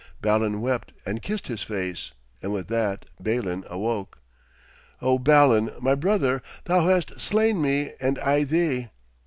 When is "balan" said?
0.19-0.61, 5.19-5.69